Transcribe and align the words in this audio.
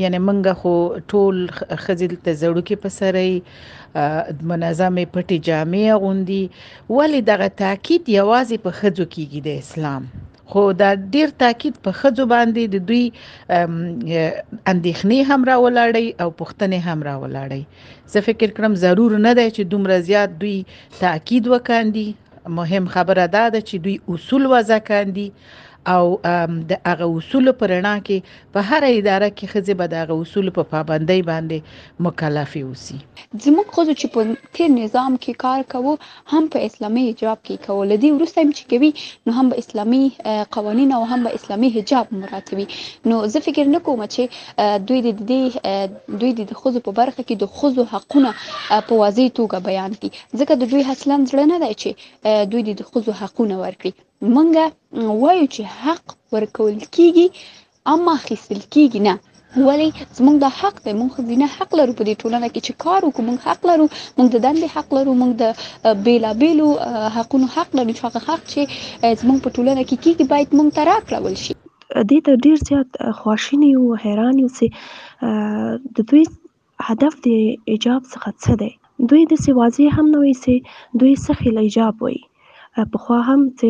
یعنی 0.02 0.18
منګه 0.26 0.54
خو 0.60 0.74
ټول 1.12 1.36
خزل 1.84 2.12
ته 2.24 2.32
زړو 2.42 2.62
کې 2.68 2.76
پسرې 2.84 4.44
منظمه 4.52 5.04
پټي 5.16 5.38
جامع 5.48 5.98
غوندي 6.04 6.42
ولی 6.88 7.20
دغه 7.32 7.48
تاکید 7.64 8.08
یوازې 8.18 8.56
په 8.66 8.70
خزو 8.78 9.04
کېږي 9.14 9.40
د 9.46 9.48
اسلام 9.62 10.08
خو 10.54 10.62
دا 10.80 10.88
ډیر 11.16 11.28
تاکید 11.42 11.74
په 11.86 11.92
خځو 12.00 12.24
باندې 12.34 12.62
د 12.74 12.76
دوی 12.88 13.04
اندېخنې 14.72 15.20
هم 15.30 15.40
را 15.50 15.56
ولاړی 15.64 16.06
او 16.22 16.28
پښتنې 16.40 16.80
هم 16.88 16.98
را 17.10 17.14
ولاړی 17.22 17.62
زه 18.16 18.26
فکر 18.26 18.48
کوم 18.58 18.72
ضرور 18.84 19.12
نه 19.26 19.32
دی 19.40 19.48
چې 19.56 19.62
دومره 19.76 19.96
زیات 20.08 20.30
دوی 20.44 20.56
تاکید 21.00 21.44
وکاندي 21.54 22.06
مهم 22.58 22.84
خبره 22.96 23.24
دا 23.36 23.44
ده 23.54 23.60
چې 23.68 23.76
دوی 23.84 23.96
اصول 24.14 24.42
وځه 24.52 24.78
کاندي 24.90 25.28
او 25.92 26.04
د 26.24 26.72
هغه 26.86 27.06
اصول 27.18 27.46
پرنا 27.60 27.92
کې 28.06 28.48
په 28.54 28.60
هر 28.68 28.82
اداره 28.90 29.28
کې 29.38 29.50
خځه 29.52 29.74
به 29.80 29.86
د 29.92 30.00
هغه 30.02 30.14
اصول 30.24 30.46
په 30.58 30.62
پابندۍ 30.72 31.20
باندې 31.30 31.58
مکلفه 32.06 32.60
اوسي 32.68 32.98
زموږ 33.46 33.66
خو 33.74 33.80
چې 34.00 34.06
په 34.14 34.20
تیر 34.58 34.68
نظام 34.80 35.12
کې 35.22 35.32
کار 35.44 35.60
کوو 35.74 35.92
هم 36.32 36.44
په 36.54 36.58
اسلامي 36.68 37.02
حجاب 37.08 37.38
کې 37.46 37.56
کول 37.66 37.88
دي 38.04 38.10
ورسته 38.16 38.38
هم 38.44 38.50
چې 38.58 38.64
کوي 38.72 38.90
نو 39.26 39.30
هم 39.38 39.46
په 39.54 39.64
اسلامي 39.64 40.02
قوانين 40.58 40.90
او 40.98 41.02
هم 41.12 41.20
په 41.26 41.30
اسلامي 41.40 41.68
حجاب 41.76 42.06
مراتبي 42.22 42.66
نو 43.12 43.16
زه 43.34 43.38
فکر 43.48 43.64
نه 43.74 43.78
کوم 43.90 44.00
چې 44.14 44.22
دوی 44.92 45.00
د 45.06 45.10
دې 45.28 45.42
دوی 46.24 46.30
د 46.40 46.52
خځو 46.60 46.78
په 46.88 46.92
برخه 47.00 47.22
کې 47.28 47.36
د 47.42 47.44
خځو 47.58 47.82
حقونه 47.94 48.30
په 48.86 48.92
واضح 49.02 49.26
توګه 49.38 49.58
بیان 49.68 49.90
کړي 50.00 50.10
ځکه 50.40 50.52
د 50.62 50.74
دوی 50.74 50.82
هڅلن 50.90 51.20
ځړنه 51.30 51.56
ده 51.62 51.70
چې 51.84 51.90
دوی 52.52 52.62
د 52.80 52.90
خځو 52.90 53.10
حقونه 53.22 53.54
ورکړي 53.64 53.92
مونږه 54.34 54.64
وایو 55.22 55.46
چې 55.54 55.62
حق 55.80 56.04
ورکول 56.34 56.74
کیږي 56.96 57.26
اما 57.92 58.10
اخیستل 58.20 58.60
کیږي 58.74 59.00
نه 59.08 59.14
ولی 59.66 59.88
زمونږ 60.18 60.36
د 60.44 60.46
حق 60.60 60.76
دی 60.84 60.92
مونږ 61.00 61.10
ځینه 61.30 61.46
حق 61.56 61.70
لرو 61.80 61.92
په 61.98 62.04
دې 62.08 62.14
ټولنه 62.22 62.48
کې 62.52 62.60
چې 62.66 62.72
کار 62.84 63.00
وکړو 63.04 63.24
مونږ 63.28 63.38
حق 63.48 63.60
لرو 63.70 63.86
مونږ 64.16 64.28
د 64.34 64.36
دندې 64.46 64.68
حق 64.76 64.88
لرو 64.98 65.12
مونږ 65.22 65.32
د 65.42 65.44
بیلابیلو 66.06 66.68
حقونو 67.16 67.46
حق 67.56 67.70
لرو 67.78 67.96
چې 67.96 68.02
هغه 68.06 68.20
حق 68.28 68.42
چې 68.52 68.62
زمونږ 69.20 69.38
په 69.44 69.50
ټولنه 69.56 69.82
کې 69.88 69.96
کیږي 70.04 70.24
باید 70.32 70.48
مونږ 70.58 70.68
ته 70.76 70.82
راکړل 70.92 71.36
شي 71.44 71.54
دې 72.10 72.18
ته 72.24 72.32
ډیر 72.44 72.58
زیات 72.68 72.90
خواشینی 73.18 73.70
او 73.78 73.84
حیران 74.04 74.34
یو 74.42 74.50
چې 74.58 74.66
د 75.96 75.98
دوی 76.10 76.24
هدف 76.88 77.12
د 77.26 77.28
ایجاب 77.72 78.00
څخه 78.12 78.28
څه 78.42 78.52
دی 78.62 78.70
دوی 79.10 79.22
د 79.32 79.34
سوازي 79.46 79.86
هم 79.96 80.06
نوې 80.16 80.34
سي 80.44 80.56
دوی 81.00 81.14
سخی 81.26 81.50
لایجاب 81.56 81.94
وي 82.06 82.18
پخوا 82.92 83.18
هم 83.28 83.40
چې 83.58 83.66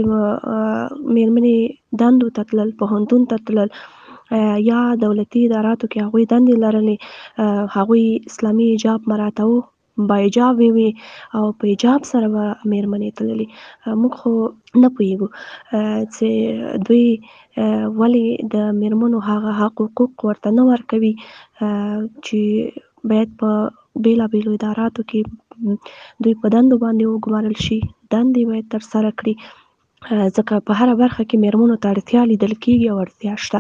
میرمنې 1.15 1.57
دندو 2.03 2.27
ته 2.39 2.43
تلل 2.53 2.71
پوهنتون 2.81 3.23
ته 3.31 3.37
تلل 3.51 3.69
یا 4.71 4.81
دولتي 5.05 5.41
اداراتو 5.47 5.87
کې 5.95 5.99
هغوی 6.09 6.25
دندې 6.33 6.55
لرلې 6.65 6.97
هغوی 7.77 8.05
اسلامي 8.31 8.67
حجاب 8.75 9.01
مراتعو 9.13 9.57
با 10.11 10.17
حجاب 10.25 10.57
وي 10.79 10.87
او 11.37 11.43
په 11.59 11.65
حجاب 11.73 12.01
سره 12.13 12.27
به 12.37 12.45
میرمنې 12.71 13.11
تللې 13.19 13.49
موږ 14.01 14.13
خو 14.21 14.33
نه 14.83 14.89
پوهیږو 14.95 15.29
چې 16.15 16.31
دوی 16.87 17.09
ولې 18.01 18.27
د 18.57 18.75
میرمنو 18.81 19.19
هغه 19.31 19.51
حق 19.61 19.77
حقوق 19.87 20.17
ورته 20.31 20.49
نه 20.59 20.63
ورکوي 20.73 21.13
چې 22.25 22.41
باید 23.13 23.31
په 23.43 23.53
بیلابیلو 24.03 24.53
اداراتو 24.55 25.03
کې 25.11 25.21
دوی 26.23 26.35
په 26.45 26.53
دندو 26.55 26.77
باندې 26.85 27.05
وګمارل 27.07 27.57
شي 27.67 27.79
دندې 28.13 28.43
باید 28.51 28.67
ترسره 28.75 29.11
کړي 29.19 29.35
ځکه 30.37 30.55
په 30.69 30.73
هر 30.81 30.89
برخه 31.03 31.23
کې 31.29 31.37
میرمنو 31.45 31.77
ته 31.83 31.87
اړتیا 31.95 32.23
لیدل 32.31 32.55
کیږي 32.65 32.87
او 32.93 32.97
اړتیا 33.05 33.35
شته 33.45 33.59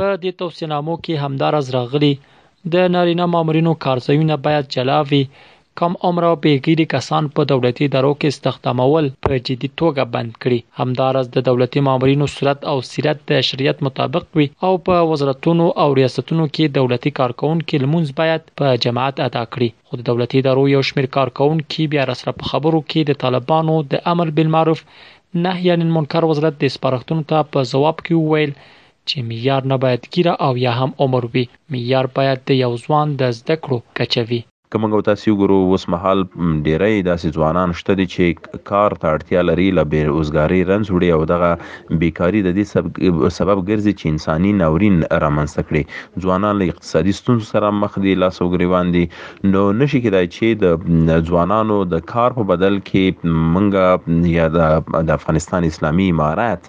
په 0.00 0.06
دې 0.22 0.30
توصینامو 0.42 0.94
کې 1.04 1.22
همدارز 1.24 1.66
راغلي 1.78 2.12
د 2.74 2.88
نارینه 2.94 3.24
مامورینو 3.34 3.72
کارځایونه 3.86 4.34
باید 4.48 4.64
جلاوي 4.76 5.22
کم 5.80 5.94
عمره 6.08 6.28
بیګیري 6.44 6.84
کسان 6.92 7.26
په 7.38 7.44
دولتي 7.50 7.84
ادارو 7.88 8.10
کې 8.20 8.32
استخدامول 8.34 9.08
په 9.24 9.36
جدي 9.48 9.68
توګه 9.80 10.02
بند 10.14 10.30
کړي 10.44 10.58
همدارس 10.80 11.26
د 11.34 11.38
دولتي 11.48 11.80
مامورینو 11.88 12.26
صورت 12.34 12.60
او 12.70 12.76
سیرت 12.90 13.18
د 13.30 13.42
شریعت 13.48 13.78
مطابق 13.88 14.24
وي 14.38 14.46
او 14.68 14.70
په 14.86 14.94
وزارتونو 15.10 15.66
او 15.84 15.88
ریاستونو 15.98 16.44
کې 16.54 16.64
دولتي 16.78 17.10
کارکونکو 17.18 17.74
لمونځ 17.84 18.08
باید 18.20 18.42
په 18.62 18.66
جماعت 18.86 19.16
ادا 19.28 19.44
کړي 19.58 19.70
خو 19.90 20.02
د 20.02 20.06
دولتي 20.10 20.36
ادارو 20.44 20.64
یو 20.74 20.82
شمیر 20.92 21.08
کارکونکو 21.18 21.80
بیا 21.96 22.04
سره 22.22 22.32
په 22.40 22.44
خبرو 22.54 22.80
کې 22.90 23.00
د 23.12 23.20
طالبانو 23.26 23.74
د 23.92 24.02
امر 24.14 24.32
بالمعروف 24.40 24.80
نهي 25.44 25.68
عن 25.76 25.80
المنکر 25.90 26.28
وزارت 26.34 26.56
د 26.66 26.72
سپارښتنو 26.78 27.28
ته 27.34 27.48
په 27.52 27.68
جواب 27.74 27.96
کې 28.06 28.24
وویل 28.24 28.52
چې 29.08 29.28
معیار 29.28 29.70
نه 29.72 29.76
باید 29.86 30.10
ګیره 30.14 30.32
او 30.50 30.52
یا 30.66 30.72
هم 30.82 30.96
عمر 31.06 31.22
وي 31.36 31.44
معیار 31.74 32.10
باید 32.20 32.38
د 32.52 32.62
یو 32.64 32.72
ځوان 32.84 33.08
د 33.20 33.40
زده 33.42 33.54
کړو 33.62 33.78
کچوي 34.00 34.42
کومنګ 34.74 34.94
تاسو 35.06 35.32
ګورو 35.40 35.56
اوس 35.66 35.82
مهال 35.92 36.22
ډیری 36.68 37.02
داسې 37.08 37.34
ځوانان 37.38 37.72
شته 37.80 37.94
دي 37.98 38.04
چې 38.14 38.62
کار 38.70 38.94
ته 39.02 39.10
اړتیا 39.18 39.44
لري 39.48 39.66
ل 39.78 39.82
بیر 39.92 40.06
روزګاری 40.14 40.62
رنځ 40.70 40.88
وړي 40.94 41.10
او 41.16 41.18
دغه 41.32 41.98
بیکاری 42.00 42.40
د 42.46 42.56
دې 42.56 43.34
سبب 43.36 43.60
ګرځي 43.60 43.92
چې 43.92 44.12
انساني 44.14 44.54
ناورین 44.62 44.96
رامنځته 45.24 45.68
کړي 45.68 46.24
ځوانان 46.26 46.58
له 46.62 46.72
اقتصادي 46.74 47.14
ستونزو 47.20 47.46
سره 47.52 47.70
مخ 47.82 47.98
دي 48.06 48.14
لاس 48.24 48.40
او 48.44 48.48
ګریوان 48.56 48.90
دي 48.96 49.04
نو 49.50 49.62
نشي 49.82 50.00
کېدای 50.06 50.32
چې 50.38 51.06
د 51.12 51.24
ځوانانو 51.30 51.78
د 51.94 52.02
کار 52.14 52.36
په 52.40 52.48
بدل 52.52 52.80
کې 52.90 53.36
منګه 53.36 54.32
یا 54.32 54.48
د 55.00 55.14
افغانستان 55.18 55.68
اسلامي 55.70 56.08
امارات 56.16 56.66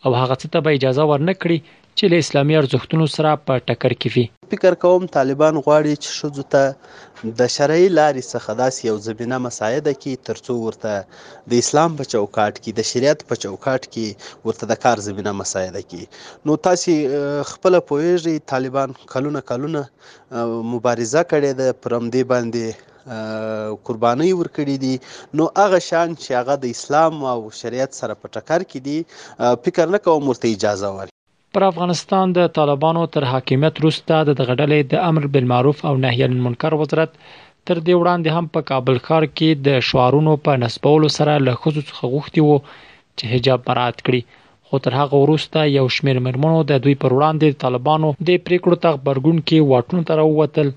او 0.05 0.11
هغه 0.21 0.35
څه 0.41 0.47
ته 0.53 0.59
به 0.65 0.69
اجازه 0.79 1.03
ورنکړي 1.11 1.57
چې 1.99 2.07
له 2.13 2.17
اسلامي 2.23 2.55
ارزښتونو 2.57 3.05
سره 3.11 3.29
په 3.45 3.61
ټکر 3.67 3.93
کې 4.01 4.09
وي 4.15 4.23
فکر 4.49 4.75
کوم 4.81 5.05
طالبان 5.13 5.55
غواړي 5.67 5.93
چې 6.03 6.09
شذو 6.17 6.43
ته 6.55 7.31
د 7.39 7.47
شرعي 7.53 7.87
لارې 7.99 8.23
څخه 8.33 8.57
داسې 8.59 8.81
یو 8.89 8.97
زمينه 9.05 9.39
مساعده 9.45 9.93
کې 10.01 10.21
ترڅو 10.29 10.57
ورته 10.65 10.91
د 11.53 11.63
اسلام 11.63 11.95
په 12.01 12.09
چوکاټ 12.11 12.53
کې 12.63 12.75
د 12.81 12.85
شریعت 12.91 13.23
په 13.31 13.39
چوکاټ 13.43 13.89
کې 13.97 14.45
ورته 14.49 14.69
د 14.73 14.79
کار 14.85 15.03
زمينه 15.07 15.33
مساعده 15.39 15.83
کې 15.87 16.47
نو 16.49 16.59
تاسو 16.69 16.95
خپل 17.53 17.79
پوهیږي 17.87 18.35
طالبان 18.55 18.95
کلونه 19.15 19.43
کلونه 19.51 19.83
مبارزه 19.97 21.27
کړې 21.33 21.51
ده 21.63 21.81
پرمدي 21.87 22.23
باندې 22.35 23.83
قرباني 23.91 24.29
ورکړي 24.37 24.79
دي 24.87 24.95
نو 25.41 25.49
هغه 25.65 25.81
شان 25.89 26.17
چې 26.21 26.39
هغه 26.41 26.61
د 26.65 26.77
اسلام 26.79 27.19
او 27.35 27.37
شریعت 27.65 27.99
سره 28.05 28.21
په 28.23 28.35
ټکر 28.37 28.69
کې 28.71 28.89
دي 28.89 29.69
فکر 29.69 29.97
نه 29.97 30.07
کوم 30.07 30.33
ورته 30.35 30.57
اجازه 30.57 30.93
ورکړي 30.97 31.15
پر 31.55 31.63
افغانستان 31.71 32.25
د 32.37 32.47
طالبانو 32.57 33.01
تر 33.13 33.23
حاکمیت 33.33 33.73
وروسته 33.79 34.13
د 34.29 34.39
غډلې 34.49 34.79
د 34.91 35.03
امر 35.09 35.23
بالمعروف 35.33 35.77
او 35.89 35.93
نهي 36.03 36.21
عن 36.27 36.31
المنکر 36.37 36.71
وزارت 36.81 37.11
تر 37.67 37.77
دې 37.87 37.95
وړاندې 38.01 38.29
هم 38.35 38.45
په 38.55 38.59
کابل 38.69 38.97
ښار 39.07 39.23
کې 39.37 39.49
د 39.67 39.85
شعارونو 39.89 40.33
په 40.47 40.51
نسبولو 40.63 41.09
سره 41.17 41.33
له 41.45 41.53
خزو 41.61 41.81
څخه 41.89 42.03
غوښتي 42.15 42.41
وو 42.43 42.57
چې 43.17 43.23
حجاب 43.33 43.59
برات 43.69 43.97
کړي 44.05 44.21
خو 44.71 44.75
تر 44.87 44.93
هغه 45.01 45.15
وروسته 45.23 45.57
یو 45.77 45.85
شمېر 45.97 46.17
مرمنو 46.25 46.59
د 46.71 46.83
دوی 46.85 46.95
پر 47.03 47.11
وړاندې 47.17 47.49
طالبانو 47.63 48.09
د 48.29 48.29
پریکړو 48.47 48.75
تغ 48.85 48.95
برګون 49.07 49.37
کې 49.47 49.69
واټون 49.71 49.99
تر 50.09 50.17
ووتل 50.25 50.67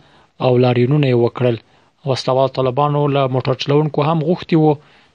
او 0.46 0.50
لارینونه 0.64 1.08
وکړل 1.25 1.56
وسلوال 2.11 2.55
طالبانو 2.58 3.00
له 3.14 3.22
موټر 3.37 3.58
چلونکو 3.62 4.00
هم 4.11 4.19
غوښتي 4.28 4.56
وو 4.61 4.72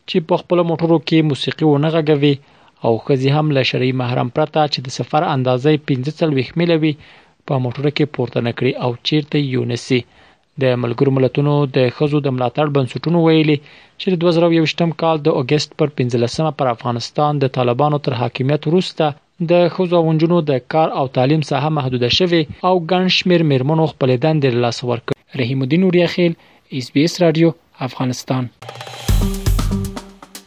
چې 0.10 0.28
په 0.32 0.36
خپل 0.42 0.58
موټرو 0.70 0.98
کې 1.08 1.28
موسیقي 1.30 1.66
ونغږوي 1.70 2.36
او 2.84 2.98
خزي 3.00 3.30
هم 3.36 3.48
له 3.56 3.62
شرعي 3.72 3.92
محرم 4.02 4.30
پرته 4.40 4.62
چې 4.74 4.80
د 4.88 4.96
سفر 5.00 5.24
اندازې 5.32 5.84
15 5.94 6.60
میله 6.62 6.78
وي 6.84 6.94
په 7.50 7.56
موټر 7.66 7.86
کې 7.96 8.06
پورته 8.18 8.40
نکړي 8.48 8.72
او 8.88 8.92
چیرته 9.10 9.38
یونسي 9.54 10.00
د 10.64 10.78
ملګرو 10.84 11.12
ملتونو 11.18 11.54
د 11.78 11.90
خزو 12.00 12.20
د 12.26 12.36
ملاتړ 12.36 12.66
بنسټونو 12.76 13.20
ویلي 13.28 13.58
چې 14.02 14.08
د 14.16 14.26
2021م 14.26 14.92
کال 15.04 15.18
د 15.28 15.38
اگست 15.44 15.70
پر 15.82 15.88
15مه 16.02 16.52
پر 16.62 16.68
افغانستان 16.76 17.32
د 17.46 17.54
طالبانو 17.60 17.98
تر 18.08 18.14
حاکمیت 18.22 18.62
وروسته 18.70 19.10
د 19.52 19.66
خزو 19.78 19.98
ونجونو 20.08 20.38
د 20.50 20.62
کار 20.76 20.90
او 21.02 21.06
تعلیم 21.18 21.42
ساحه 21.50 21.70
محدوده 21.80 22.10
شوه 22.20 22.42
او 22.72 22.76
ګڼ 22.92 23.04
شمیر 23.18 23.42
مرمنو 23.54 23.86
خپل 23.96 24.10
دند 24.28 24.42
له 24.52 24.60
لاس 24.68 24.78
ورکړ 24.90 25.14
رحیم 25.44 25.60
الدین 25.66 25.84
وریاخیل 25.90 26.34
اس 26.82 26.92
بي 26.94 27.04
اس 27.08 27.16
رادیو 27.26 27.50
افغانستان 27.90 28.48